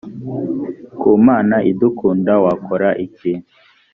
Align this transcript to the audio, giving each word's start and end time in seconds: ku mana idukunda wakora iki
ku 0.99 1.09
mana 1.27 1.55
idukunda 1.71 2.33
wakora 2.43 2.89
iki 3.05 3.33